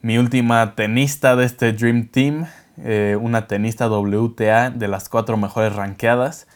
[0.00, 2.46] mi última tenista de este Dream Team,
[2.78, 6.46] eh, una tenista WTA de las cuatro mejores ranqueadas.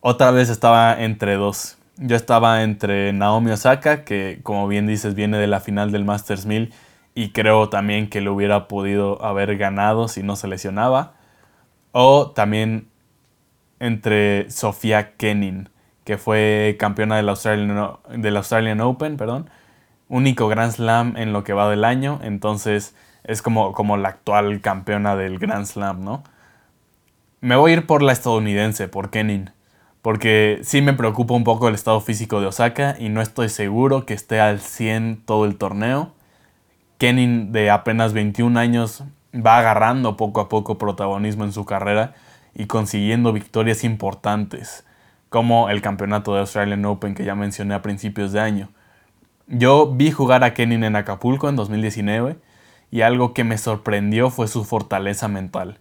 [0.00, 1.78] Otra vez estaba entre dos.
[1.96, 6.46] Yo estaba entre Naomi Osaka, que como bien dices viene de la final del Masters
[6.46, 6.72] 1000
[7.14, 11.14] y creo también que le hubiera podido haber ganado si no se lesionaba.
[11.92, 12.88] O también
[13.80, 15.68] entre Sofía Kenin,
[16.04, 19.50] que fue campeona del Australian, del Australian Open, perdón,
[20.08, 24.60] único Grand Slam en lo que va del año, entonces es como, como la actual
[24.60, 26.22] campeona del Grand Slam, ¿no?
[27.40, 29.50] Me voy a ir por la estadounidense, por Kenin,
[30.02, 34.04] porque sí me preocupa un poco el estado físico de Osaka y no estoy seguro
[34.04, 36.12] que esté al 100 todo el torneo.
[36.98, 39.04] Kenin de apenas 21 años
[39.34, 42.14] va agarrando poco a poco protagonismo en su carrera
[42.54, 44.84] y consiguiendo victorias importantes,
[45.28, 48.68] como el campeonato de Australian Open que ya mencioné a principios de año.
[49.46, 52.36] Yo vi jugar a Kenin en Acapulco en 2019
[52.90, 55.78] y algo que me sorprendió fue su fortaleza mental.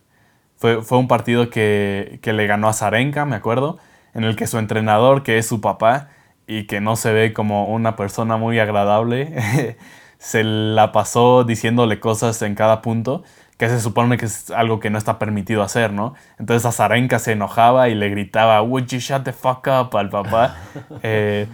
[0.58, 3.78] Fue, fue un partido que, que, le ganó a Zarenka, me acuerdo,
[4.14, 6.10] en el que su entrenador, que es su papá
[6.48, 9.78] y que no se ve como una persona muy agradable,
[10.18, 13.24] se la pasó diciéndole cosas en cada punto
[13.60, 16.14] que se supone que es algo que no está permitido hacer, ¿no?
[16.40, 20.10] Entonces a Zarenka se enojaba y le gritaba, Would you shut the fuck up al
[20.10, 20.56] papá?
[21.04, 21.46] eh,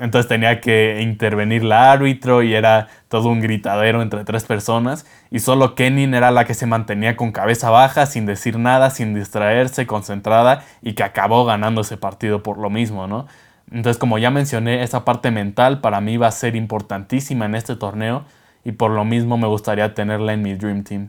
[0.00, 5.06] entonces tenía que intervenir la árbitro y era todo un gritadero entre tres personas.
[5.30, 9.14] Y solo Kenin era la que se mantenía con cabeza baja, sin decir nada, sin
[9.14, 13.26] distraerse, concentrada y que acabó ganando ese partido por lo mismo, ¿no?
[13.70, 17.76] Entonces, como ya mencioné, esa parte mental para mí va a ser importantísima en este
[17.76, 18.24] torneo
[18.64, 21.08] y por lo mismo me gustaría tenerla en mi Dream Team.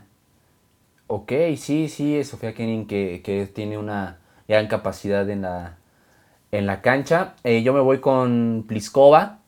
[1.07, 4.17] Ok, sí, sí, Sofía Kenin que, que tiene una
[4.47, 5.77] gran capacidad en la,
[6.57, 7.33] en la cancha.
[7.43, 9.39] Eh, yo me voy con Pliskova,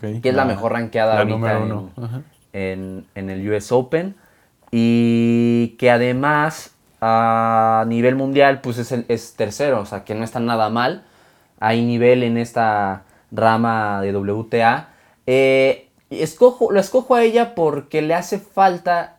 [0.00, 1.22] que es la, mejor rankeada
[2.52, 4.14] en, en, el US Open.
[4.70, 10.40] Y que además a nivel mundial pues es, es tercero, o sea que no está
[10.40, 11.04] nada mal.
[11.60, 14.88] Hay nivel en esta rama de WTA.
[15.26, 19.18] Eh, escojo, lo escojo a ella porque le hace falta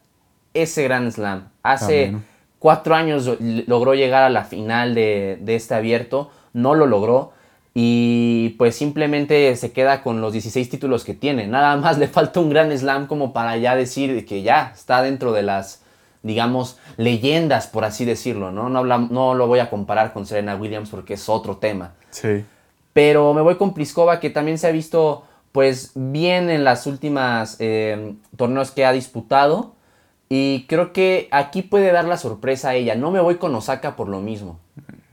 [0.53, 1.49] ese Grand Slam.
[1.63, 2.15] Hace
[2.59, 7.33] cuatro años logró llegar a la final de, de este abierto no lo logró
[7.77, 11.45] y pues simplemente se queda con los 16 títulos que tiene.
[11.45, 15.33] Nada más le falta un gran slam como para ya decir que ya está dentro
[15.33, 15.83] de las,
[16.23, 18.69] digamos, leyendas, por así decirlo, ¿no?
[18.69, 21.91] No, no lo voy a comparar con Serena Williams porque es otro tema.
[22.11, 22.45] Sí.
[22.93, 27.57] Pero me voy con Pliskova que también se ha visto pues bien en las últimas
[27.59, 29.75] eh, torneos que ha disputado.
[30.29, 32.95] Y creo que aquí puede dar la sorpresa a ella.
[32.95, 34.59] No me voy con Osaka por lo mismo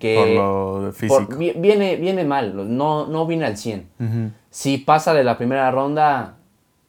[0.02, 1.36] por lo físico.
[1.36, 4.34] viene, viene mal, no, no viene al 100.
[4.50, 6.36] Si pasa de la primera ronda,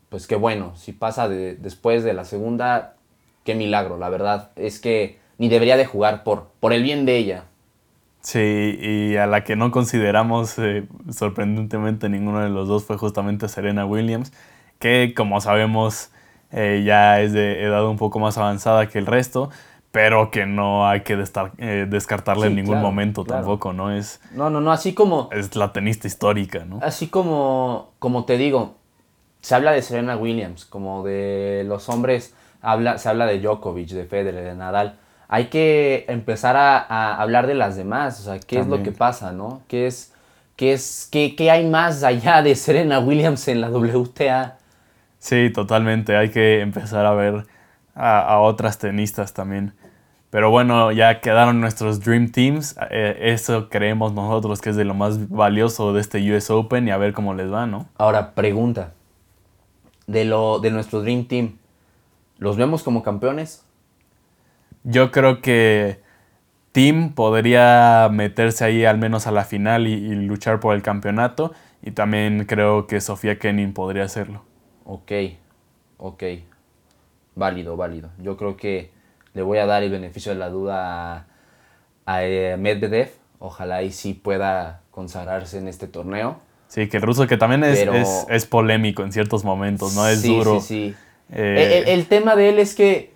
[0.10, 0.74] pues qué bueno.
[0.76, 2.96] Si pasa de, después de la segunda,
[3.44, 4.52] qué milagro, la verdad.
[4.56, 7.46] Es que ni debería de jugar por, por el bien de ella.
[8.22, 13.50] Sí, y a la que no consideramos eh, sorprendentemente ninguno de los dos fue justamente
[13.50, 14.32] Serena Williams,
[14.80, 16.10] que como sabemos
[16.52, 19.50] eh, ya es de edad un poco más avanzada que el resto,
[19.94, 21.18] pero que no hay que
[21.60, 23.96] eh, descartarle en ningún momento tampoco, ¿no?
[23.96, 25.30] Es, no, no, no, así como...
[25.32, 26.80] Es la tenista histórica, ¿no?
[26.82, 28.76] Así como, como te digo,
[29.40, 34.04] se habla de Serena Williams, como de los hombres, habla, se habla de Djokovic, de
[34.04, 34.98] Federer, de Nadal
[35.34, 39.32] hay que empezar a, hablar de las demás, o sea, qué es lo que pasa,
[39.32, 39.64] ¿no?
[39.68, 40.14] ¿Qué es,
[40.56, 44.58] qué es, qué, qué hay más allá de Serena Williams en la WTA?
[45.18, 47.48] Sí, totalmente, hay que empezar a ver
[47.96, 49.74] a, otras tenistas también.
[50.34, 52.76] Pero bueno, ya quedaron nuestros Dream Teams.
[52.90, 56.90] Eh, eso creemos nosotros que es de lo más valioso de este US Open y
[56.90, 57.88] a ver cómo les va, ¿no?
[58.00, 58.94] Ahora, pregunta.
[60.08, 61.58] De, lo, de nuestro Dream Team,
[62.40, 63.64] ¿los vemos como campeones?
[64.84, 66.02] Yo creo que
[66.72, 71.52] Tim podría meterse ahí al menos a la final y, luchar por el campeonato.
[71.84, 74.42] Y también creo que Sofía Kenin podría hacerlo.
[74.84, 75.12] Ok,
[76.00, 76.24] ok.
[77.36, 78.10] Válido, válido.
[78.18, 78.93] Yo creo que
[79.34, 81.28] le voy a dar el beneficio de la duda
[82.06, 83.12] a, eh, Medvedev.
[83.40, 86.40] Ojalá y sí pueda consagrarse en este torneo.
[86.68, 87.88] Sí, que el ruso que también es,
[88.30, 90.08] es, polémico en ciertos momentos, ¿no?
[90.08, 90.60] Es duro.
[90.60, 90.96] Sí, sí.
[91.32, 93.14] Eh, el, tema de él es que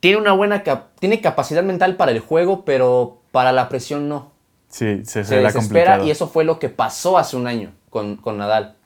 [0.00, 0.62] tiene una buena
[0.98, 4.32] tiene capacidad mental para el juego, pero para la presión no.
[4.68, 8.76] Sí, se, se, desespera y eso fue lo que pasó hace un año con, Nadal.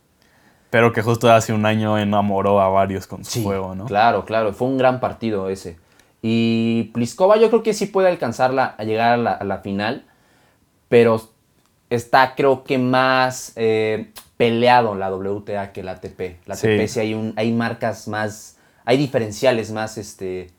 [0.70, 3.86] Pero que justo hace un año enamoró a varios con su juego, ¿no?
[3.86, 5.78] Claro, claro, fue un gran partido ese.
[6.22, 10.04] Y Pliskova yo creo que sí puede alcanzarla a llegar a la, final,
[10.88, 11.30] pero
[11.88, 16.46] está creo que más eh, peleado la WTA que la ATP.
[16.46, 20.50] La ATP sí, hay, un, hay marcas más, hay diferenciales más, este,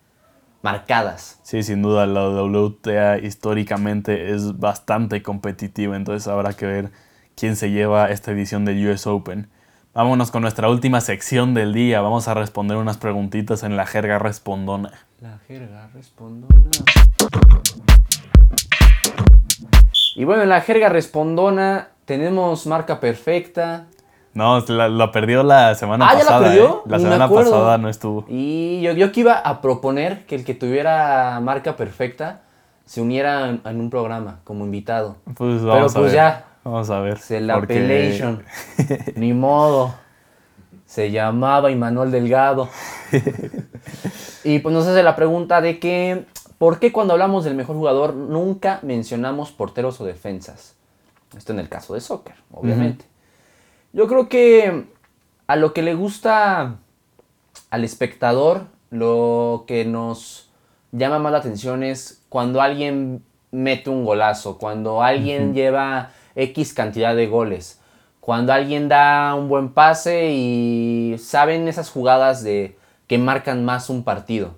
[0.62, 1.40] marcadas.
[1.44, 6.92] Sí, sin duda, la WTA históricamente es bastante competitiva, entonces habrá que ver
[7.36, 9.50] quién se lleva esta edición del US Open.
[9.94, 12.00] Vámonos con nuestra última sección del día.
[12.00, 14.94] Vamos a responder unas preguntitas en la jerga respondona.
[15.20, 16.56] La jerga respondona.
[20.16, 23.88] Y bueno, en la jerga respondona tenemos marca perfecta,
[24.34, 26.22] no, la, perdió la semana pasada.
[26.22, 26.70] ¿Ah, ya la perdió?
[26.70, 26.82] ¿eh?
[26.86, 28.24] La semana pasada no estuvo.
[28.30, 32.44] Y yo, yo que iba a proponer que el que tuviera marca perfecta
[32.86, 35.18] se uniera en, un programa como invitado.
[35.36, 36.46] Pues vamos Pero pues ya.
[36.64, 37.18] Vamos a ver.
[37.18, 38.44] Se la Appellation.
[39.16, 39.96] Ni modo.
[40.86, 42.70] Se llamaba Immanuel Delgado.
[44.44, 46.26] y pues nos hace la pregunta de que,
[46.58, 50.76] ¿por qué cuando hablamos del mejor jugador nunca mencionamos porteros o defensas?
[51.36, 53.06] Esto en el caso de soccer, obviamente.
[53.94, 54.86] Yo creo que
[55.48, 56.76] a lo que le gusta
[57.70, 60.50] al espectador, lo que nos
[60.92, 67.16] llama más la atención es cuando alguien mete un golazo, cuando alguien lleva X cantidad
[67.16, 67.80] de goles,
[68.20, 74.04] cuando alguien da un buen pase y saben esas jugadas de que marcan más un
[74.04, 74.56] partido.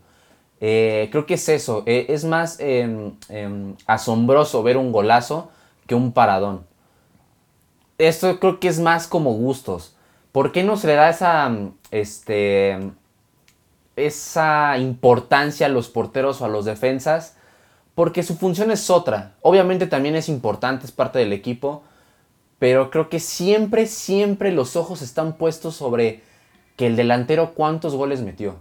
[0.61, 5.51] Eh, creo que es eso, eh, es más em, em, asombroso ver un golazo
[5.87, 6.65] que un paradón
[7.97, 9.95] esto creo que es más como gustos.
[10.31, 11.51] ¿Por qué no se le da esa,
[11.91, 12.91] este,
[13.95, 17.37] esa importancia a los porteros o a los defensas?
[17.95, 19.33] Porque su función es otra.
[19.41, 21.83] Obviamente también es importante, es parte del equipo.
[22.59, 26.21] Pero creo que siempre, siempre los ojos están puestos sobre
[26.75, 28.55] que el delantero cuántos goles metió.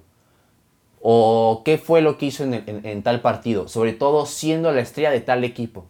[1.00, 3.68] O qué fue lo que hizo en tal partido.
[3.68, 5.86] Sobre todo siendo la estrella de tal equipo.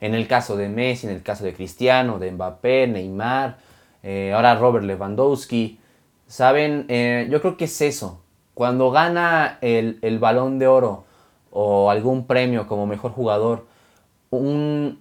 [0.00, 3.56] En el caso de Messi, en el caso de Cristiano, de Mbappé, Neymar,
[4.02, 5.78] eh, ahora Robert Lewandowski.
[6.26, 8.20] Saben, eh, yo creo que es eso.
[8.52, 11.04] Cuando gana el, balón de oro
[11.54, 13.64] o algún premio como mejor jugador,
[14.30, 14.98] un,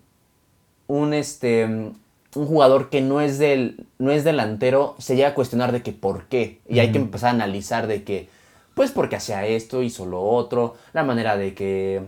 [0.86, 5.72] un, este, un jugador que no es, del, no es delantero se llega a cuestionar
[5.72, 6.62] de que por qué.
[6.70, 8.30] Y hay que empezar a analizar de que,
[8.76, 12.04] pues porque hacía esto, hizo lo otro, la manera de que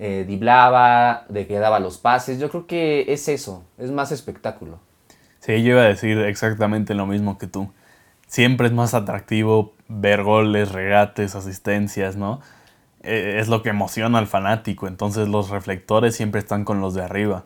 [0.00, 2.40] eh, diblaba, de que daba los pases.
[2.40, 4.80] Yo creo que es eso, es más espectáculo.
[5.38, 7.70] Sí, yo iba a decir exactamente lo mismo que tú.
[8.26, 12.40] Siempre es más atractivo ver goles, regates, asistencias, ¿no?
[13.06, 17.02] E, es lo que emociona al fanático, entonces los reflectores siempre están con los de
[17.02, 17.44] arriba.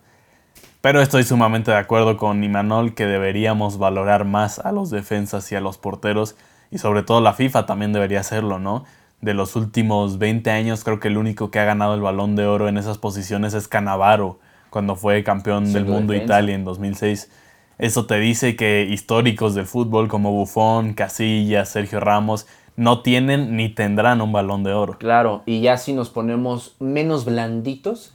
[0.81, 5.57] Pero estoy sumamente de acuerdo con Imanol que deberíamos valorar más a los defensas y
[5.57, 6.37] a los porteros
[6.71, 8.85] y sobre todo la FIFA también debería hacerlo, ¿no?
[9.21, 12.47] de los últimos 20 años, creo que el único que ha ganado el balón de
[12.47, 14.39] oro en esas posiciones es Canavaro,
[14.71, 17.31] cuando fue campeón del mundo Italia en 2006.
[17.79, 22.47] Eso te dice que históricos del fútbol como Buffon, Casillas, Sergio Ramos
[22.77, 24.99] no tienen ni tendrán un balón de oro.
[24.99, 28.15] Claro, y ya si nos ponemos menos blanditos,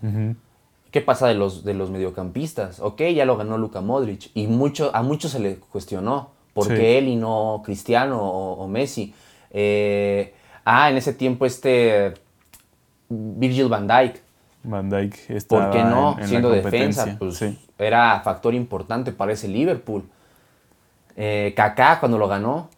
[0.92, 2.80] ¿qué pasa de los, de los mediocampistas?
[2.80, 6.34] Ok, ya lo ganó Luka Modric y mucho, a muchos se le cuestionó.
[6.54, 9.14] ¿Por qué él y no Cristiano o, Messi?
[9.52, 12.14] Eh, ah, en ese tiempo este
[13.10, 14.22] Virgil van Dijk.
[14.64, 16.16] Van Dijk ¿Por qué no?
[16.24, 17.44] Siendo defensa, pues
[17.78, 20.04] era factor importante para ese Liverpool.
[21.18, 22.70] Eh, Kaká cuando lo ganó,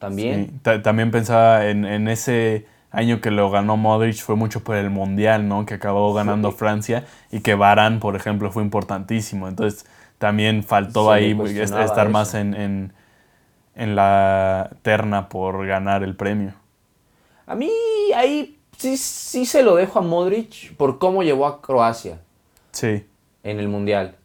[0.00, 0.60] también.
[0.82, 5.66] también pensaba en, ese año que lo ganó Modric fue mucho por el Mundial, ¿no?
[5.66, 9.46] Que acabó ganando Francia y que Varane, por ejemplo, fue importantísimo.
[9.46, 9.86] Entonces
[10.18, 12.92] también faltó ahí estar más en,
[13.74, 16.54] en, la terna por ganar el premio.
[17.46, 17.70] A mí
[18.16, 22.18] ahí sí, sí se lo dejo a Modric por cómo llevó a Croacia.
[22.72, 23.04] Sí.
[23.42, 24.16] En el Mundial.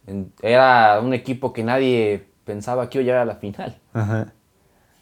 [0.42, 3.78] Era un equipo que nadie pensaba que iba a llegar a la final.
[3.94, 4.34] Ajá.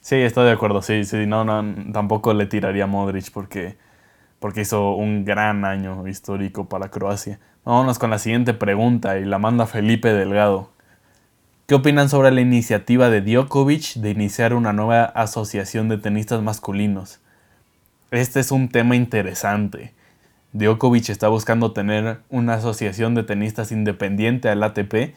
[0.03, 3.77] Sí, estoy de acuerdo, sí, sí, no, no, tampoco le tiraría a Modric porque,
[4.39, 7.39] porque hizo un gran año histórico para Croacia.
[7.63, 10.71] Vámonos con la siguiente pregunta y la manda Felipe Delgado.
[11.67, 17.21] ¿Qué opinan sobre la iniciativa de Djokovic de iniciar una nueva asociación de tenistas masculinos?
[18.11, 19.93] Este es un tema interesante.
[20.51, 25.15] Djokovic está buscando tener una asociación de tenistas independiente al ATP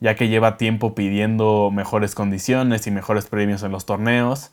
[0.00, 4.52] ya que lleva tiempo pidiendo mejores condiciones y mejores premios en los torneos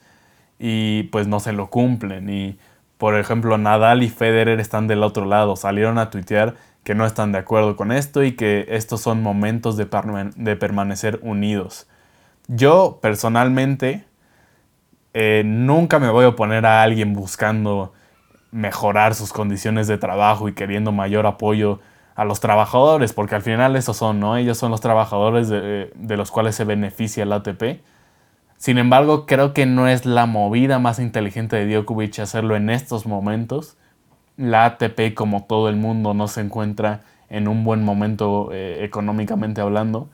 [0.59, 2.29] y pues no se lo cumplen.
[2.29, 2.57] Y
[2.97, 7.31] por ejemplo Nadal y Federer están del otro lado, salieron a tuitear que no están
[7.31, 9.85] de acuerdo con esto y que estos son momentos de,
[10.55, 11.87] permanecer unidos.
[12.47, 14.05] Yo personalmente
[15.13, 17.93] eh, nunca me voy a oponer a alguien buscando
[18.51, 21.79] mejorar sus condiciones de trabajo y queriendo mayor apoyo
[22.15, 24.37] a los trabajadores, porque al final esos son, ¿no?
[24.37, 27.81] Ellos son los trabajadores de, los cuales se beneficia el ATP.
[28.57, 33.05] Sin embargo, creo que no es la movida más inteligente de Djokovic hacerlo en estos
[33.05, 33.77] momentos.
[34.37, 39.61] La ATP, como todo el mundo, no se encuentra en un buen momento eh, económicamente
[39.61, 40.09] hablando.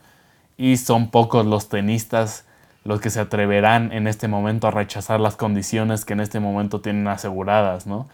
[0.57, 2.45] Y son pocos los tenistas
[2.85, 6.81] los que se atreverán en este momento a rechazar las condiciones que en este momento
[6.81, 8.07] tienen aseguradas, ¿no?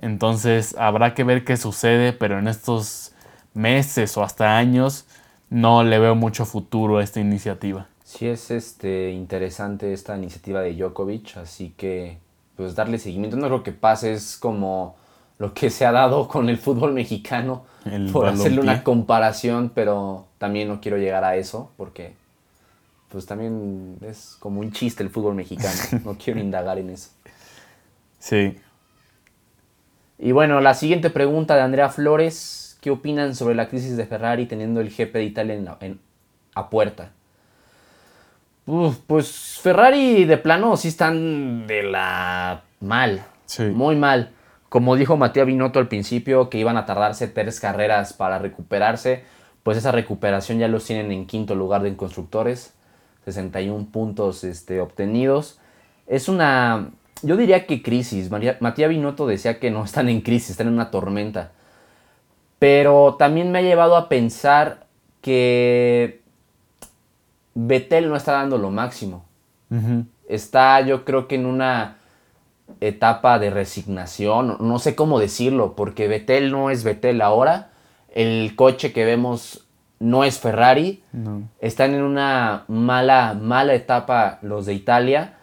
[0.00, 3.11] Entonces habrá que ver qué sucede, pero en estos
[3.54, 5.06] meses o hasta años,
[5.50, 7.86] no le veo mucho futuro a esta iniciativa.
[8.04, 12.18] Sí es este, interesante esta iniciativa de Djokovic, así que
[12.56, 13.36] pues darle seguimiento.
[13.36, 14.96] No creo que pase, es como
[15.38, 17.64] lo que se ha dado con el fútbol mexicano,
[18.12, 22.14] por hacerle una comparación, pero también no quiero llegar a eso, porque
[23.08, 27.10] pues también es como un chiste el fútbol mexicano, no quiero indagar en eso.
[28.18, 28.56] Sí.
[30.18, 34.46] Y bueno, la siguiente pregunta de Andrea Flores ¿Qué opinan sobre la crisis de Ferrari
[34.46, 36.00] teniendo el GP de Italia en,
[36.54, 37.12] a puerta?
[39.06, 43.24] pues Ferrari de plano sí están de la mal.
[43.72, 44.32] Muy mal.
[44.68, 49.22] Como dijo Matías Binotto al principio, que iban a tardarse tres carreras para recuperarse,
[49.62, 52.74] pues esa recuperación ya los tienen en quinto lugar de constructores,
[53.26, 55.60] 61 puntos este, obtenidos.
[56.08, 56.90] Es una,
[57.22, 58.28] yo diría que crisis.
[58.28, 61.52] Matías Binotto decía que no están en crisis, están en una tormenta.
[62.62, 64.86] Pero también me ha llevado a pensar
[65.20, 66.22] que
[67.54, 69.24] Betel no está dando lo máximo.
[70.28, 71.96] Está yo creo que en una
[72.80, 77.70] etapa de resignación, no sé cómo decirlo, porque Betel no es Betel ahora.
[78.14, 79.66] El coche que vemos
[79.98, 81.02] no es Ferrari.
[81.58, 85.34] Están en una mala, mala etapa los de Italia,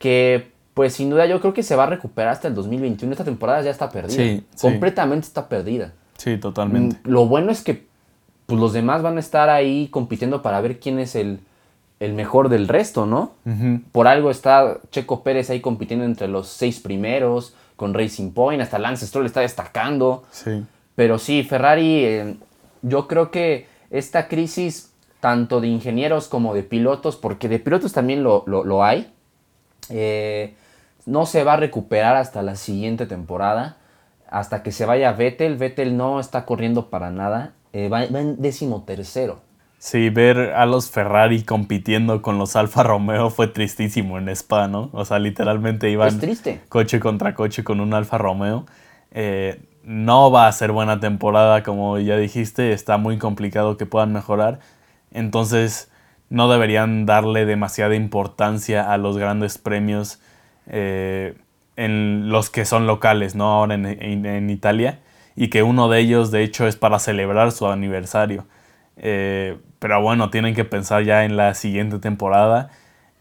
[0.00, 3.12] que pues sin duda yo creo que se va a recuperar hasta el 2021.
[3.12, 4.42] Esta temporada ya está perdida.
[4.60, 5.92] Completamente está perdida.
[6.20, 6.96] Sí, totalmente.
[6.96, 7.86] Mm, lo bueno es que
[8.44, 11.40] pues, los demás van a estar ahí compitiendo para ver quién es el,
[11.98, 13.32] mejor del resto, ¿no?
[13.90, 18.78] Por algo está Checo Pérez ahí compitiendo entre los seis primeros, con Racing Point, hasta
[18.78, 20.24] Lance Stroll está destacando.
[20.30, 20.62] Sí.
[20.94, 22.36] Pero sí, Ferrari, eh,
[22.82, 28.22] yo creo que esta crisis, tanto de ingenieros como de pilotos, porque de pilotos también
[28.22, 29.10] lo, hay,
[29.88, 30.54] eh,
[31.06, 33.78] no se va a recuperar hasta la siguiente temporada
[34.30, 35.56] hasta que se vaya Vettel.
[35.56, 37.52] Vettel no está corriendo para nada.
[37.72, 39.40] Eh, va, en décimo tercero.
[39.78, 44.90] Sí, ver a los Ferrari compitiendo con los Alfa Romeo fue tristísimo en Spa, ¿no?
[44.92, 46.60] O sea, literalmente iban triste.
[46.68, 48.66] coche contra coche con un Alfa Romeo.
[49.10, 54.12] Eh, no va a ser buena temporada, como ya dijiste, está muy complicado que puedan
[54.12, 54.58] mejorar.
[55.12, 55.90] Entonces,
[56.28, 60.20] no deberían darle demasiada importancia a los grandes premios.
[60.66, 61.34] Eh,
[61.76, 63.52] en los que son locales, ¿no?
[63.52, 65.00] Ahora en, Italia.
[65.36, 68.46] Y que uno de ellos, de hecho, es para celebrar su aniversario.
[68.96, 72.70] Eh, pero bueno, tienen que pensar ya en la siguiente temporada.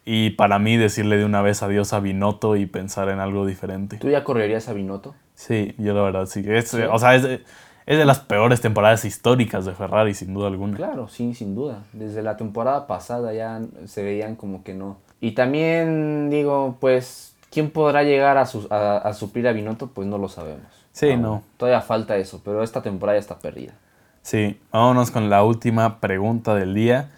[0.05, 3.97] Y para mí decirle de una vez adiós a Binotto y pensar en algo diferente.
[3.97, 5.15] ¿Tú ya correrías a Binotto?
[5.35, 6.43] Sí, yo la verdad sí.
[6.45, 7.43] Es, O sea, es de,
[7.85, 10.75] es de las peores temporadas históricas de Ferrari, sin duda alguna.
[10.75, 11.85] Claro, sí, sin duda.
[11.93, 14.97] Desde la temporada pasada ya se veían como que no.
[15.21, 19.87] Y también digo, pues, ¿quién podrá llegar a, su, a, suplir a Binotto?
[19.87, 20.67] Pues no lo sabemos.
[20.91, 21.43] Sí, no.
[21.57, 23.73] Todavía falta eso, pero esta temporada ya está perdida.
[24.21, 27.09] Sí, vámonos con la última pregunta del día.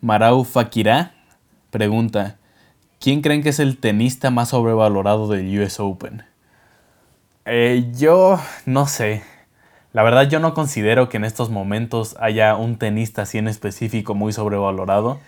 [0.00, 1.14] Marau Fakira
[1.70, 2.36] pregunta,
[3.00, 6.22] ¿quién creen que es el tenista más sobrevalorado del US Open?
[7.46, 9.22] Eh, yo no sé.
[9.92, 14.14] La verdad yo no considero que en estos momentos haya un tenista así en específico
[14.14, 15.18] muy sobrevalorado.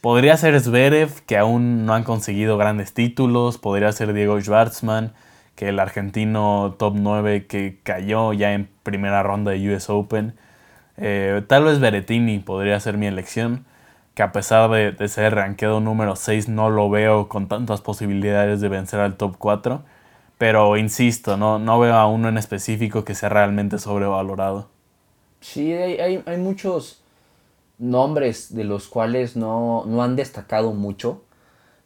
[0.00, 3.58] Podría ser Zverev, que aún no han conseguido grandes títulos.
[3.58, 5.12] Podría ser Diego Schwartzman,
[5.56, 10.34] que el argentino top 9 que cayó ya en primera ronda de US Open.
[10.96, 13.66] Eh, tal vez Berettini podría ser mi elección,
[14.14, 18.60] que a pesar de, de ser rankeado número 6 no lo veo con tantas posibilidades
[18.60, 19.82] de vencer al top 4.
[20.40, 24.70] Pero insisto, no, no veo a uno en específico que sea realmente sobrevalorado.
[25.42, 27.02] Sí, hay, hay, muchos
[27.80, 31.22] nombres de los cuales no, han destacado mucho.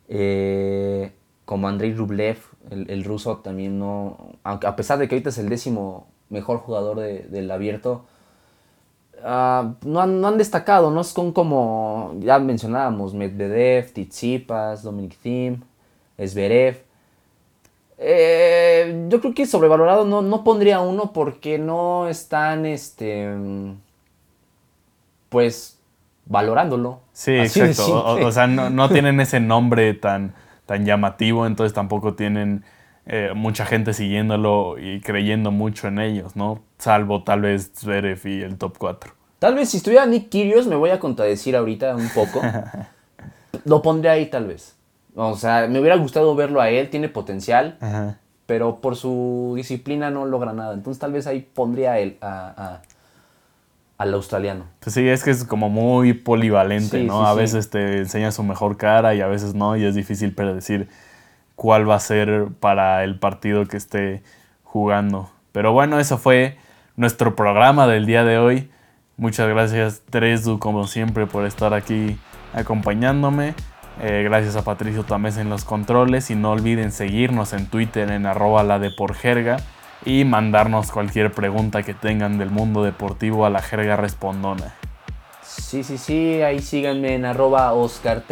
[0.09, 1.12] Eh,
[1.45, 2.38] como Andrei Rublev,
[2.70, 4.32] el, ruso también no.
[4.42, 8.05] A pesar de que ahorita es el décimo mejor jugador del abierto,
[9.22, 11.05] ah, no, han, no, han, destacado, ¿no?
[11.05, 15.62] Son como, ya mencionábamos, Medvedev, Tsitsipas, Dominic Thiem,
[16.18, 16.82] Zverev.
[17.99, 23.28] Eh, yo creo que sobrevalorado no, no pondría uno porque no están, este,
[25.28, 25.73] pues,
[26.26, 27.00] valorándolo.
[27.12, 28.04] Sí, exacto.
[28.04, 30.34] O, sea, no, tienen ese nombre tan,
[30.66, 32.64] tan llamativo, entonces tampoco tienen
[33.06, 36.62] eh, mucha gente siguiéndolo y creyendo mucho en ellos, ¿no?
[36.78, 39.12] Salvo tal vez Zverev y el top 4.
[39.38, 42.40] Tal vez si estuviera Nick Kyrgios, me voy a contradecir ahorita un poco.
[43.64, 44.74] Lo pondré ahí tal vez.
[45.14, 47.76] O sea, me hubiera gustado verlo a él, tiene potencial,
[48.46, 50.74] pero por su disciplina no logra nada.
[50.74, 52.80] Entonces tal vez ahí pondría a él, a,
[53.99, 54.64] al australiano.
[54.80, 57.26] Pues sí, es que es como muy polivalente, ¿no?
[57.26, 60.88] a veces te enseña su mejor cara y a veces no, y es difícil predecir
[61.55, 64.22] cuál va a ser para el partido que esté
[64.62, 65.30] jugando.
[65.53, 66.59] Pero bueno, eso fue
[66.97, 68.70] nuestro programa del día de hoy.
[69.16, 72.18] Muchas gracias, Tresu, como siempre, por estar aquí
[72.53, 73.55] acompañándome.
[74.03, 78.26] Eh, gracias a Patricio Tamés en los controles y no olviden seguirnos en Twitter en
[78.26, 79.59] arroba la de por jerga
[80.05, 84.74] y mandarnos cualquier pregunta que tengan del mundo deportivo a la jerga respondona.
[85.42, 88.22] Sí, sí, sí, ahí síganme en arroba Oscar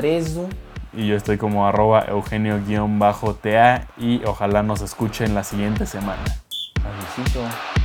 [0.93, 6.23] Y yo estoy como arroba Eugenio-TA y ojalá nos escuchen la siguiente semana.
[6.85, 7.82] Adiósito.